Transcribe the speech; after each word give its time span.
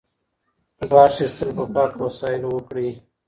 غاښ 0.89 1.15
ایستل 1.23 1.49
په 1.57 1.63
پاکو 1.73 1.97
وسایلو 2.05 2.47
وکړئ. 2.53 2.89